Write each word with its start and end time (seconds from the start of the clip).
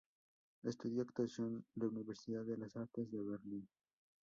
Estudió 0.63 1.03
actuación 1.03 1.57
en 1.57 1.65
la 1.75 1.85
Universidad 1.89 2.43
de 2.43 2.57
las 2.57 2.75
Artes 2.75 3.11
de 3.11 3.21
Berlín. 3.21 3.69